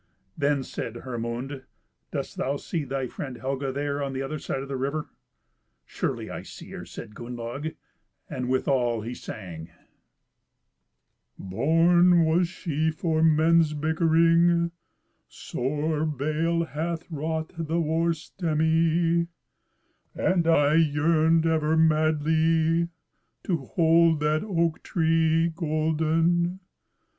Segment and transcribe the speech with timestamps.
[0.35, 1.61] Then said Hermund,
[2.09, 5.09] "Dost thou see thy friend Helga there on the other side of the river?"
[5.85, 7.75] "Surely, I see her," says Gunnlaug,
[8.27, 9.69] and withal he sang:
[11.37, 14.71] "Born was she for men's bickering:
[15.27, 19.27] Sore bale hath wrought the war stemy
[20.15, 22.89] And I yearned ever madly
[23.43, 26.59] To hold that oak tree golden.